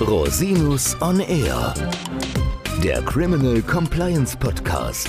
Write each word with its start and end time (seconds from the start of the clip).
Rosinus 0.00 0.96
on 1.00 1.20
Air, 1.20 1.74
der 2.82 3.02
Criminal 3.02 3.62
Compliance 3.62 4.36
Podcast. 4.36 5.08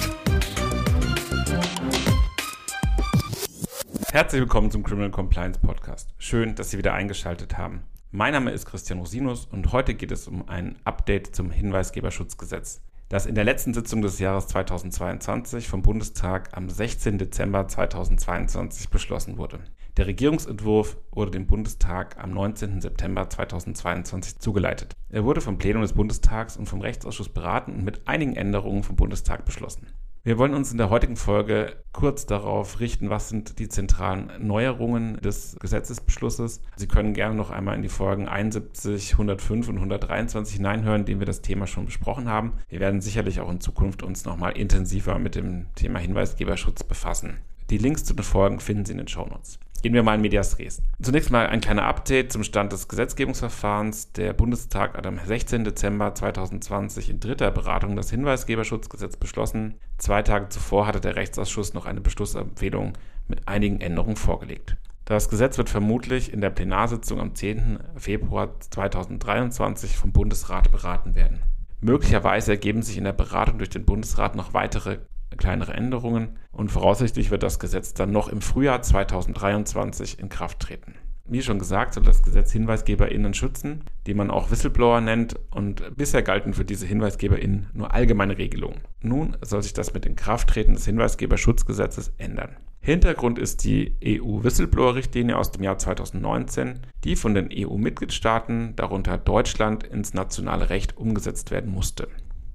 Herzlich 4.11 4.41
willkommen 4.41 4.69
zum 4.71 4.83
Criminal 4.83 5.11
Compliance 5.11 5.59
Podcast. 5.59 6.09
Schön, 6.17 6.55
dass 6.55 6.71
Sie 6.71 6.77
wieder 6.77 6.93
eingeschaltet 6.93 7.57
haben. 7.57 7.83
Mein 8.11 8.33
Name 8.33 8.51
ist 8.51 8.65
Christian 8.65 8.99
Rosinus 8.99 9.45
und 9.45 9.71
heute 9.71 9.93
geht 9.93 10.11
es 10.11 10.27
um 10.27 10.49
ein 10.49 10.77
Update 10.83 11.35
zum 11.35 11.49
Hinweisgeberschutzgesetz, 11.49 12.81
das 13.09 13.25
in 13.25 13.35
der 13.35 13.45
letzten 13.45 13.73
Sitzung 13.73 14.01
des 14.01 14.19
Jahres 14.19 14.47
2022 14.47 15.67
vom 15.67 15.81
Bundestag 15.81 16.49
am 16.57 16.69
16. 16.69 17.17
Dezember 17.17 17.67
2022 17.67 18.89
beschlossen 18.89 19.37
wurde. 19.37 19.59
Der 19.97 20.07
Regierungsentwurf 20.07 20.95
wurde 21.11 21.31
dem 21.31 21.47
Bundestag 21.47 22.17
am 22.17 22.31
19. 22.31 22.79
September 22.79 23.29
2022 23.29 24.39
zugeleitet. 24.39 24.93
Er 25.09 25.25
wurde 25.25 25.41
vom 25.41 25.57
Plenum 25.57 25.81
des 25.81 25.91
Bundestags 25.91 26.55
und 26.55 26.67
vom 26.67 26.79
Rechtsausschuss 26.79 27.27
beraten 27.27 27.73
und 27.73 27.83
mit 27.83 28.07
einigen 28.07 28.37
Änderungen 28.37 28.83
vom 28.83 28.95
Bundestag 28.95 29.43
beschlossen. 29.43 29.87
Wir 30.23 30.37
wollen 30.37 30.53
uns 30.53 30.71
in 30.71 30.77
der 30.77 30.89
heutigen 30.91 31.17
Folge 31.17 31.75
kurz 31.91 32.25
darauf 32.25 32.79
richten, 32.79 33.09
was 33.09 33.27
sind 33.27 33.59
die 33.59 33.67
zentralen 33.67 34.31
Neuerungen 34.39 35.17
des 35.17 35.57
Gesetzesbeschlusses. 35.59 36.61
Sie 36.77 36.87
können 36.87 37.13
gerne 37.13 37.35
noch 37.35 37.49
einmal 37.49 37.75
in 37.75 37.81
die 37.81 37.89
Folgen 37.89 38.29
71, 38.29 39.13
105 39.13 39.67
und 39.67 39.75
123 39.75 40.57
hineinhören, 40.57 41.03
denen 41.03 41.19
wir 41.19 41.25
das 41.25 41.41
Thema 41.41 41.67
schon 41.67 41.85
besprochen 41.85 42.29
haben. 42.29 42.53
Wir 42.69 42.79
werden 42.79 43.01
sicherlich 43.01 43.41
auch 43.41 43.49
in 43.49 43.59
Zukunft 43.59 44.03
uns 44.03 44.23
nochmal 44.23 44.55
intensiver 44.55 45.19
mit 45.19 45.35
dem 45.35 45.65
Thema 45.75 45.99
Hinweisgeberschutz 45.99 46.83
befassen. 46.83 47.39
Die 47.71 47.79
Links 47.79 48.05
zu 48.05 48.13
den 48.13 48.23
Folgen 48.23 48.59
finden 48.59 48.85
Sie 48.85 48.91
in 48.91 48.99
den 48.99 49.07
Shownotes. 49.07 49.59
Gehen 49.81 49.95
wir 49.95 50.03
mal 50.03 50.13
in 50.13 50.21
Medias 50.21 50.59
Res. 50.59 50.79
Zunächst 51.01 51.31
mal 51.31 51.47
ein 51.47 51.59
kleiner 51.59 51.85
Update 51.85 52.31
zum 52.31 52.43
Stand 52.43 52.71
des 52.71 52.87
Gesetzgebungsverfahrens. 52.87 54.11
Der 54.11 54.33
Bundestag 54.33 54.95
hat 54.95 55.07
am 55.07 55.17
16. 55.17 55.63
Dezember 55.63 56.13
2020 56.13 57.09
in 57.09 57.19
dritter 57.19 57.49
Beratung 57.49 57.95
das 57.95 58.11
Hinweisgeberschutzgesetz 58.11 59.17
beschlossen. 59.17 59.79
Zwei 59.97 60.21
Tage 60.21 60.49
zuvor 60.49 60.85
hatte 60.85 61.01
der 61.01 61.15
Rechtsausschuss 61.15 61.73
noch 61.73 61.87
eine 61.87 61.99
Beschlussempfehlung 61.99 62.93
mit 63.27 63.47
einigen 63.47 63.81
Änderungen 63.81 64.17
vorgelegt. 64.17 64.77
Das 65.05 65.29
Gesetz 65.29 65.57
wird 65.57 65.69
vermutlich 65.69 66.31
in 66.31 66.41
der 66.41 66.51
Plenarsitzung 66.51 67.19
am 67.19 67.33
10. 67.33 67.79
Februar 67.95 68.59
2023 68.59 69.97
vom 69.97 70.11
Bundesrat 70.11 70.71
beraten 70.71 71.15
werden. 71.15 71.41
Möglicherweise 71.79 72.51
ergeben 72.51 72.83
sich 72.83 72.99
in 72.99 73.05
der 73.05 73.13
Beratung 73.13 73.57
durch 73.57 73.71
den 73.71 73.85
Bundesrat 73.85 74.35
noch 74.35 74.53
weitere 74.53 74.99
kleinere 75.37 75.73
Änderungen 75.73 76.37
und 76.51 76.71
voraussichtlich 76.71 77.31
wird 77.31 77.43
das 77.43 77.59
Gesetz 77.59 77.93
dann 77.93 78.11
noch 78.11 78.27
im 78.27 78.41
Frühjahr 78.41 78.81
2023 78.81 80.19
in 80.19 80.29
Kraft 80.29 80.59
treten. 80.59 80.95
Wie 81.25 81.41
schon 81.41 81.59
gesagt, 81.59 81.93
soll 81.93 82.03
das 82.03 82.23
Gesetz 82.23 82.51
HinweisgeberInnen 82.51 83.33
schützen, 83.33 83.85
die 84.05 84.13
man 84.13 84.31
auch 84.31 84.51
Whistleblower 84.51 84.99
nennt, 84.99 85.39
und 85.51 85.95
bisher 85.95 86.23
galten 86.23 86.53
für 86.53 86.65
diese 86.65 86.85
HinweisgeberInnen 86.85 87.67
nur 87.73 87.93
allgemeine 87.93 88.37
Regelungen. 88.37 88.81
Nun 89.01 89.37
soll 89.41 89.63
sich 89.63 89.71
das 89.71 89.93
mit 89.93 90.03
dem 90.03 90.17
Krafttreten 90.17 90.73
des 90.73 90.85
Hinweisgeberschutzgesetzes 90.85 92.11
ändern. 92.17 92.57
Hintergrund 92.81 93.39
ist 93.39 93.63
die 93.63 93.95
EU-Whistleblower-Richtlinie 94.03 95.37
aus 95.37 95.51
dem 95.51 95.63
Jahr 95.63 95.77
2019, 95.77 96.79
die 97.03 97.15
von 97.15 97.35
den 97.35 97.49
EU-Mitgliedstaaten, 97.53 98.75
darunter 98.75 99.17
Deutschland, 99.17 99.83
ins 99.83 100.13
nationale 100.13 100.69
Recht 100.69 100.97
umgesetzt 100.97 101.51
werden 101.51 101.71
musste. 101.71 102.07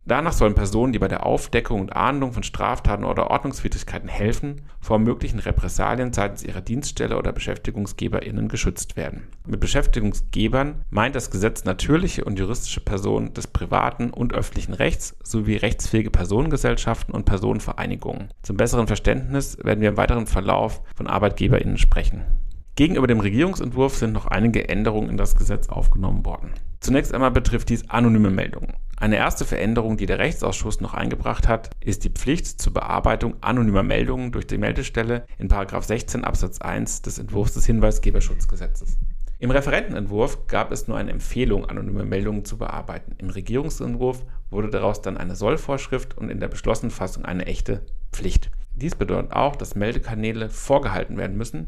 Danach 0.09 0.33
sollen 0.33 0.55
Personen, 0.55 0.93
die 0.93 1.01
bei 1.01 1.09
der 1.09 1.27
Aufdeckung 1.27 1.81
und 1.81 1.97
Ahndung 1.97 2.33
von 2.33 2.45
Straftaten 2.45 3.05
oder 3.05 3.29
Ordnungswidrigkeiten 3.29 4.09
helfen, 4.09 4.63
vor 4.81 5.01
möglichen 5.01 5.41
Repressalien 5.41 6.13
seitens 6.13 6.45
ihrer 6.45 6.61
Dienststelle 6.61 7.19
oder 7.19 7.33
BeschäftigungsgeberInnen 7.33 8.47
geschützt 8.49 8.97
werden. 8.97 9.27
Mit 9.49 9.59
Beschäftigungsgebern 9.59 10.85
meint 10.91 11.17
das 11.17 11.33
Gesetz 11.33 11.65
natürliche 11.65 12.25
und 12.25 12.39
juristische 12.39 12.81
Personen 12.81 13.35
des 13.35 13.49
privaten 13.49 14.11
und 14.11 14.33
öffentlichen 14.33 14.75
Rechts 14.75 15.17
sowie 15.25 15.57
rechtsfähige 15.57 16.13
Personengesellschaften 16.13 17.13
und 17.13 17.25
Personenvereinigungen. 17.25 18.29
Zum 18.43 18.57
besseren 18.57 18.87
Verständnis 18.87 19.59
werden 19.65 19.81
wir 19.81 19.89
im 19.89 19.97
weiteren 19.97 20.29
Verlauf 20.29 20.83
von 20.95 21.09
ArbeitgeberInnen 21.09 21.79
sprechen. 21.79 22.25
Gegenüber 22.77 23.09
dem 23.09 23.19
Regierungsentwurf 23.21 23.97
sind 23.97 24.13
noch 24.13 24.27
einige 24.27 24.69
Änderungen 24.69 25.11
in 25.11 25.17
das 25.17 25.35
Gesetz 25.35 25.69
aufgenommen 25.69 26.25
worden. 26.25 26.53
Zunächst 26.87 27.13
einmal 27.13 27.33
betrifft 27.33 27.69
dies 27.71 27.91
anonyme 27.91 28.31
Meldungen. 28.31 28.73
Eine 28.97 29.17
erste 29.17 29.45
Veränderung, 29.45 29.97
die 29.97 30.07
der 30.07 30.21
Rechtsausschuss 30.21 30.81
noch 30.81 30.95
eingebracht 30.95 31.49
hat, 31.49 31.69
ist 31.81 32.05
die 32.05 32.11
Pflicht 32.11 32.47
zur 32.47 32.75
Bearbeitung 32.75 33.35
anonymer 33.41 33.83
Meldungen 33.83 34.31
durch 34.31 34.47
die 34.47 34.57
Meldestelle 34.57 35.27
in 35.37 35.49
16 35.51 36.23
Absatz 36.23 36.61
1 36.61 37.03
des 37.03 37.19
Entwurfs 37.19 37.55
des 37.55 37.67
Hinweisgeberschutzgesetzes. 37.67 38.99
Im 39.41 39.51
Referentenentwurf 39.51 40.47
gab 40.47 40.71
es 40.71 40.87
nur 40.87 40.97
eine 40.97 41.11
Empfehlung, 41.11 41.65
anonyme 41.65 42.05
Meldungen 42.05 42.45
zu 42.45 42.57
bearbeiten. 42.57 43.17
Im 43.19 43.31
Regierungsentwurf 43.31 44.25
wurde 44.51 44.71
daraus 44.71 45.03
dann 45.03 45.17
eine 45.17 45.35
Sollvorschrift 45.35 46.17
und 46.17 46.31
in 46.31 46.39
der 46.39 46.47
beschlossenen 46.47 46.93
Fassung 46.93 47.25
eine 47.25 47.47
echte 47.47 47.85
Pflicht. 48.13 48.53
Dies 48.77 48.95
bedeutet 48.95 49.33
auch, 49.33 49.57
dass 49.57 49.75
Meldekanäle 49.75 50.51
vorgehalten 50.51 51.17
werden 51.17 51.37
müssen, 51.37 51.67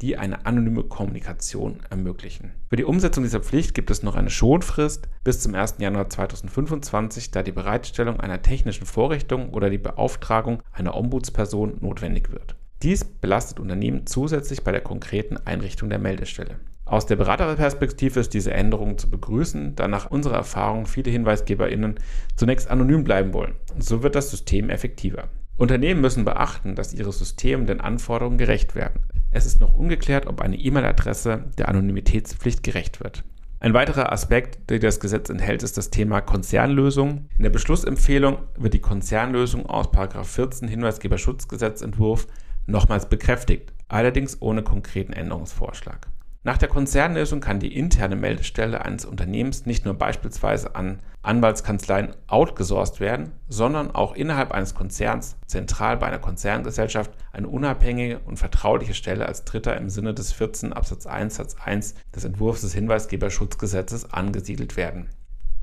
die 0.00 0.16
eine 0.16 0.46
anonyme 0.46 0.84
Kommunikation 0.84 1.80
ermöglichen. 1.90 2.52
Für 2.68 2.76
die 2.76 2.84
Umsetzung 2.84 3.24
dieser 3.24 3.40
Pflicht 3.40 3.74
gibt 3.74 3.90
es 3.90 4.02
noch 4.02 4.14
eine 4.14 4.30
Schonfrist 4.30 5.08
bis 5.24 5.40
zum 5.40 5.54
1. 5.54 5.76
Januar 5.78 6.08
2025, 6.08 7.30
da 7.30 7.42
die 7.42 7.52
Bereitstellung 7.52 8.20
einer 8.20 8.42
technischen 8.42 8.86
Vorrichtung 8.86 9.50
oder 9.50 9.70
die 9.70 9.78
Beauftragung 9.78 10.62
einer 10.72 10.96
Ombudsperson 10.96 11.78
notwendig 11.80 12.30
wird. 12.30 12.54
Dies 12.82 13.04
belastet 13.04 13.58
Unternehmen 13.58 14.06
zusätzlich 14.06 14.62
bei 14.62 14.70
der 14.70 14.80
konkreten 14.80 15.36
Einrichtung 15.36 15.90
der 15.90 15.98
Meldestelle. 15.98 16.60
Aus 16.84 17.04
der 17.04 17.16
Beraterperspektive 17.16 18.20
ist 18.20 18.32
diese 18.32 18.52
Änderung 18.52 18.96
zu 18.96 19.10
begrüßen, 19.10 19.74
da 19.74 19.88
nach 19.88 20.10
unserer 20.10 20.36
Erfahrung 20.36 20.86
viele 20.86 21.10
HinweisgeberInnen 21.10 21.96
zunächst 22.36 22.70
anonym 22.70 23.04
bleiben 23.04 23.34
wollen. 23.34 23.56
So 23.78 24.02
wird 24.02 24.14
das 24.14 24.30
System 24.30 24.70
effektiver. 24.70 25.28
Unternehmen 25.58 26.00
müssen 26.00 26.24
beachten, 26.24 26.76
dass 26.76 26.94
ihre 26.94 27.12
Systeme 27.12 27.64
den 27.64 27.80
Anforderungen 27.80 28.38
gerecht 28.38 28.76
werden. 28.76 29.02
Es 29.32 29.44
ist 29.44 29.60
noch 29.60 29.74
ungeklärt, 29.74 30.26
ob 30.28 30.40
eine 30.40 30.56
E-Mail-Adresse 30.56 31.44
der 31.58 31.68
Anonymitätspflicht 31.68 32.62
gerecht 32.62 33.00
wird. 33.00 33.24
Ein 33.58 33.74
weiterer 33.74 34.12
Aspekt, 34.12 34.70
der 34.70 34.78
das 34.78 35.00
Gesetz 35.00 35.28
enthält, 35.28 35.64
ist 35.64 35.76
das 35.76 35.90
Thema 35.90 36.20
Konzernlösung. 36.20 37.26
In 37.36 37.42
der 37.42 37.50
Beschlussempfehlung 37.50 38.38
wird 38.56 38.72
die 38.72 38.80
Konzernlösung 38.80 39.66
aus 39.66 39.88
14 40.22 40.68
Hinweisgeberschutzgesetzentwurf 40.68 42.28
nochmals 42.66 43.08
bekräftigt, 43.08 43.72
allerdings 43.88 44.40
ohne 44.40 44.62
konkreten 44.62 45.12
Änderungsvorschlag. 45.12 46.06
Nach 46.44 46.56
der 46.56 46.68
Konzernlösung 46.68 47.40
kann 47.40 47.58
die 47.58 47.76
interne 47.76 48.14
Meldestelle 48.14 48.84
eines 48.84 49.04
Unternehmens 49.04 49.66
nicht 49.66 49.84
nur 49.84 49.94
beispielsweise 49.94 50.76
an 50.76 51.00
Anwaltskanzleien 51.22 52.14
outgesourced 52.28 53.00
werden, 53.00 53.32
sondern 53.48 53.90
auch 53.90 54.14
innerhalb 54.14 54.52
eines 54.52 54.74
Konzerns, 54.74 55.36
zentral 55.46 55.96
bei 55.96 56.06
einer 56.06 56.20
Konzerngesellschaft, 56.20 57.10
eine 57.32 57.48
unabhängige 57.48 58.20
und 58.20 58.38
vertrauliche 58.38 58.94
Stelle 58.94 59.26
als 59.26 59.44
Dritter 59.44 59.76
im 59.76 59.90
Sinne 59.90 60.14
des 60.14 60.32
14 60.32 60.72
Absatz 60.72 61.06
1 61.06 61.34
Satz 61.34 61.56
1 61.62 61.94
des 62.14 62.24
Entwurfs 62.24 62.60
des 62.60 62.72
Hinweisgeberschutzgesetzes 62.72 64.12
angesiedelt 64.12 64.76
werden. 64.76 65.10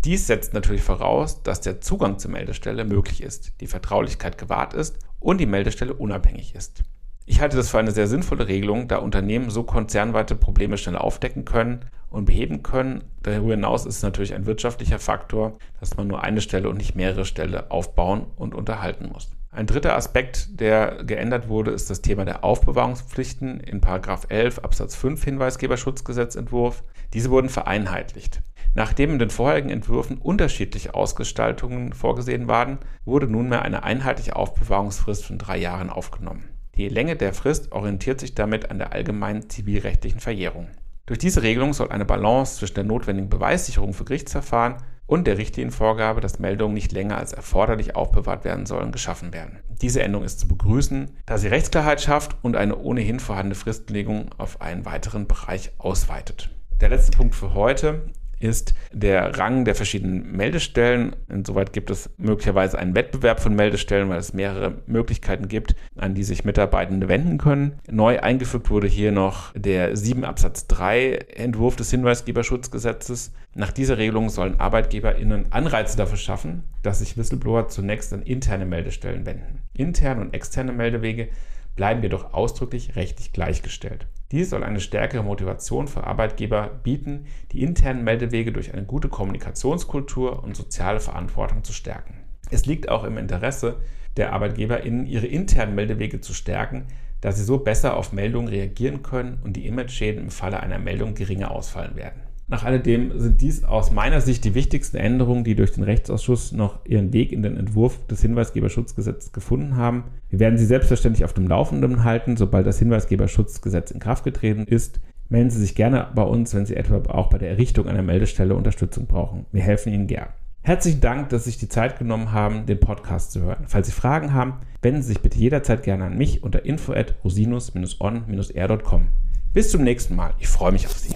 Dies 0.03 0.27
setzt 0.27 0.53
natürlich 0.53 0.83
voraus, 0.83 1.41
dass 1.41 1.61
der 1.61 1.81
Zugang 1.81 2.19
zur 2.19 2.31
Meldestelle 2.31 2.83
möglich 2.83 3.23
ist, 3.23 3.59
die 3.61 3.67
Vertraulichkeit 3.67 4.37
gewahrt 4.37 4.73
ist 4.73 4.99
und 5.19 5.39
die 5.39 5.47
Meldestelle 5.47 5.93
unabhängig 5.93 6.53
ist. 6.53 6.83
Ich 7.27 7.41
halte 7.41 7.57
das 7.57 7.69
für 7.69 7.79
eine 7.79 7.91
sehr 7.91 8.07
sinnvolle 8.07 8.47
Regelung, 8.47 8.87
da 8.87 8.97
Unternehmen 8.97 9.49
so 9.49 9.63
konzernweite 9.63 10.35
Probleme 10.35 10.77
schnell 10.77 10.95
aufdecken 10.95 11.43
können 11.43 11.85
und 12.09 12.25
beheben 12.25 12.61
können. 12.61 13.03
Darüber 13.23 13.53
hinaus 13.53 13.87
ist 13.87 13.97
es 13.97 14.03
natürlich 14.03 14.35
ein 14.35 14.45
wirtschaftlicher 14.45 14.99
Faktor, 14.99 15.57
dass 15.79 15.97
man 15.97 16.07
nur 16.07 16.23
eine 16.23 16.39
Stelle 16.39 16.69
und 16.69 16.77
nicht 16.77 16.95
mehrere 16.95 17.25
Stellen 17.25 17.55
aufbauen 17.69 18.27
und 18.35 18.53
unterhalten 18.53 19.09
muss. 19.11 19.35
Ein 19.49 19.65
dritter 19.65 19.95
Aspekt, 19.95 20.59
der 20.59 21.03
geändert 21.03 21.47
wurde, 21.47 21.71
ist 21.71 21.89
das 21.89 22.01
Thema 22.01 22.25
der 22.25 22.43
Aufbewahrungspflichten 22.43 23.59
in 23.59 23.81
11 23.81 24.59
Absatz 24.59 24.95
5 24.95 25.23
Hinweisgeberschutzgesetzentwurf. 25.23 26.83
Diese 27.13 27.31
wurden 27.31 27.49
vereinheitlicht. 27.49 28.43
Nachdem 28.75 29.13
in 29.13 29.19
den 29.19 29.29
vorherigen 29.29 29.69
Entwürfen 29.69 30.17
unterschiedliche 30.17 30.93
Ausgestaltungen 30.93 31.93
vorgesehen 31.93 32.47
waren, 32.47 32.77
wurde 33.03 33.27
nunmehr 33.27 33.63
eine 33.63 33.83
einheitliche 33.83 34.35
Aufbewahrungsfrist 34.35 35.25
von 35.25 35.37
drei 35.37 35.57
Jahren 35.57 35.89
aufgenommen. 35.89 36.54
Die 36.77 36.89
Länge 36.89 37.15
der 37.15 37.33
Frist 37.33 37.71
orientiert 37.71 38.19
sich 38.19 38.35
damit 38.35 38.69
an 38.69 38.79
der 38.79 38.91
allgemeinen 38.91 39.49
zivilrechtlichen 39.49 40.19
Verjährung. 40.19 40.67
Durch 41.05 41.19
diese 41.19 41.41
Regelung 41.41 41.71
soll 41.71 41.89
eine 41.89 42.03
Balance 42.03 42.57
zwischen 42.57 42.75
der 42.75 42.83
notwendigen 42.83 43.29
Beweissicherung 43.29 43.93
für 43.93 44.03
Gerichtsverfahren 44.03 44.77
und 45.07 45.25
der 45.25 45.37
Richtlinienvorgabe, 45.37 46.19
dass 46.19 46.39
Meldungen 46.39 46.73
nicht 46.73 46.91
länger 46.91 47.17
als 47.17 47.31
erforderlich 47.31 47.95
aufbewahrt 47.95 48.43
werden 48.43 48.65
sollen, 48.65 48.91
geschaffen 48.91 49.31
werden. 49.31 49.59
Diese 49.81 50.01
Änderung 50.01 50.25
ist 50.25 50.39
zu 50.39 50.47
begrüßen, 50.47 51.11
da 51.25 51.37
sie 51.37 51.47
Rechtsklarheit 51.47 52.01
schafft 52.01 52.35
und 52.41 52.57
eine 52.57 52.75
ohnehin 52.75 53.21
vorhandene 53.21 53.55
Fristlegung 53.55 54.31
auf 54.37 54.61
einen 54.61 54.85
weiteren 54.85 55.27
Bereich 55.27 55.71
ausweitet. 55.77 56.49
Der 56.81 56.89
letzte 56.89 57.15
Punkt 57.15 57.35
für 57.35 57.53
heute 57.53 58.07
ist 58.39 58.73
der 58.91 59.37
Rang 59.37 59.65
der 59.65 59.75
verschiedenen 59.75 60.31
Meldestellen. 60.31 61.15
Insoweit 61.29 61.73
gibt 61.73 61.89
es 61.89 62.09
möglicherweise 62.17 62.77
einen 62.77 62.95
Wettbewerb 62.95 63.39
von 63.39 63.55
Meldestellen, 63.55 64.09
weil 64.09 64.19
es 64.19 64.33
mehrere 64.33 64.81
Möglichkeiten 64.87 65.47
gibt, 65.47 65.75
an 65.97 66.15
die 66.15 66.23
sich 66.23 66.45
Mitarbeitende 66.45 67.07
wenden 67.07 67.37
können. 67.37 67.79
Neu 67.89 68.19
eingefügt 68.19 68.69
wurde 68.69 68.87
hier 68.87 69.11
noch 69.11 69.53
der 69.53 69.95
7 69.95 70.23
Absatz 70.23 70.67
3 70.67 71.13
Entwurf 71.35 71.75
des 71.75 71.91
Hinweisgeberschutzgesetzes. 71.91 73.31
Nach 73.53 73.71
dieser 73.71 73.97
Regelung 73.97 74.29
sollen 74.29 74.59
ArbeitgeberInnen 74.59 75.51
Anreize 75.51 75.97
dafür 75.97 76.17
schaffen, 76.17 76.63
dass 76.83 76.99
sich 76.99 77.17
Whistleblower 77.17 77.69
zunächst 77.69 78.11
an 78.13 78.21
interne 78.21 78.65
Meldestellen 78.65 79.25
wenden. 79.25 79.59
Interne 79.73 80.21
und 80.21 80.33
externe 80.33 80.73
Meldewege 80.73 81.29
bleiben 81.75 82.01
jedoch 82.01 82.33
ausdrücklich 82.33 82.95
rechtlich 82.95 83.33
gleichgestellt. 83.33 84.07
Dies 84.31 84.49
soll 84.49 84.63
eine 84.63 84.79
stärkere 84.79 85.23
Motivation 85.23 85.87
für 85.87 86.05
Arbeitgeber 86.05 86.67
bieten, 86.83 87.25
die 87.51 87.61
internen 87.61 88.03
Meldewege 88.03 88.51
durch 88.51 88.73
eine 88.73 88.83
gute 88.83 89.09
Kommunikationskultur 89.09 90.43
und 90.43 90.55
soziale 90.55 90.99
Verantwortung 90.99 91.63
zu 91.63 91.73
stärken. 91.73 92.15
Es 92.49 92.65
liegt 92.65 92.89
auch 92.89 93.03
im 93.03 93.17
Interesse 93.17 93.77
der 94.17 94.33
ArbeitgeberInnen, 94.33 95.05
ihre 95.05 95.27
internen 95.27 95.75
Meldewege 95.75 96.21
zu 96.21 96.33
stärken, 96.33 96.85
da 97.21 97.31
sie 97.31 97.43
so 97.43 97.59
besser 97.59 97.97
auf 97.97 98.13
Meldungen 98.13 98.47
reagieren 98.47 99.03
können 99.03 99.39
und 99.43 99.53
die 99.53 99.67
Image-Schäden 99.67 100.23
im 100.23 100.31
Falle 100.31 100.59
einer 100.61 100.79
Meldung 100.79 101.15
geringer 101.15 101.51
ausfallen 101.51 101.95
werden. 101.95 102.21
Nach 102.47 102.63
alledem 102.63 103.19
sind 103.19 103.41
dies 103.41 103.63
aus 103.63 103.91
meiner 103.91 104.21
Sicht 104.21 104.45
die 104.45 104.53
wichtigsten 104.53 104.97
Änderungen, 104.97 105.43
die 105.43 105.55
durch 105.55 105.71
den 105.71 105.83
Rechtsausschuss 105.83 106.51
noch 106.51 106.85
ihren 106.85 107.11
Weg 107.11 107.31
in 107.31 107.41
den 107.41 107.57
Entwurf 107.57 108.05
des 108.05 108.21
Hinweisgeberschutzgesetzes 108.21 109.33
gefunden 109.33 109.77
haben. 109.77 110.03
Wir 110.29 110.39
werden 110.39 110.59
Sie 110.59 110.65
selbstverständlich 110.65 111.25
auf 111.25 111.33
dem 111.33 111.47
Laufenden 111.47 112.03
halten, 112.03 112.37
sobald 112.37 112.67
das 112.67 112.77
Hinweisgeberschutzgesetz 112.77 113.89
in 113.89 113.99
Kraft 113.99 114.23
getreten 114.23 114.65
ist. 114.67 114.99
Melden 115.27 115.49
Sie 115.49 115.59
sich 115.59 115.73
gerne 115.73 116.07
bei 116.13 116.21
uns, 116.21 116.53
wenn 116.53 116.67
Sie 116.67 116.75
etwa 116.75 116.97
auch 117.09 117.31
bei 117.31 117.39
der 117.39 117.49
Errichtung 117.49 117.87
einer 117.87 118.03
Meldestelle 118.03 118.55
Unterstützung 118.55 119.07
brauchen. 119.07 119.47
Wir 119.51 119.63
helfen 119.63 119.91
Ihnen 119.91 120.05
gern. 120.05 120.29
Herzlichen 120.61 121.01
Dank, 121.01 121.29
dass 121.29 121.45
Sie 121.45 121.49
sich 121.49 121.59
die 121.59 121.69
Zeit 121.69 121.97
genommen 121.97 122.31
haben, 122.31 122.67
den 122.67 122.79
Podcast 122.79 123.31
zu 123.31 123.41
hören. 123.41 123.65
Falls 123.65 123.87
Sie 123.87 123.93
Fragen 123.93 124.33
haben, 124.33 124.59
wenden 124.83 125.01
Sie 125.01 125.09
sich 125.09 125.21
bitte 125.21 125.39
jederzeit 125.39 125.81
gerne 125.81 126.05
an 126.05 126.17
mich 126.17 126.43
unter 126.43 126.63
info 126.63 126.93
at 126.93 127.15
rosinus-on-r.com. 127.23 129.07
Bis 129.51 129.71
zum 129.71 129.83
nächsten 129.83 130.15
Mal. 130.15 130.33
Ich 130.37 130.47
freue 130.47 130.71
mich 130.71 130.85
auf 130.85 130.93
Sie. 130.93 131.15